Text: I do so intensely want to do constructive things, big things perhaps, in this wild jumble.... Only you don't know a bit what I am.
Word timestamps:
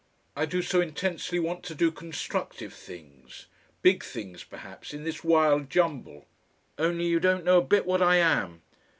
I 0.35 0.47
do 0.47 0.63
so 0.63 0.81
intensely 0.81 1.37
want 1.37 1.61
to 1.65 1.75
do 1.75 1.91
constructive 1.91 2.73
things, 2.73 3.45
big 3.83 4.03
things 4.03 4.43
perhaps, 4.43 4.95
in 4.95 5.03
this 5.03 5.23
wild 5.23 5.69
jumble.... 5.69 6.25
Only 6.79 7.05
you 7.05 7.19
don't 7.19 7.45
know 7.45 7.59
a 7.59 7.63
bit 7.63 7.85
what 7.85 8.01
I 8.01 8.15
am. 8.15 8.63